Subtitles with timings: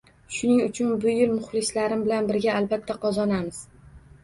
[0.35, 3.63] Shuning uchun bu yil muhlislarim bilan birga albatta qozonamiz.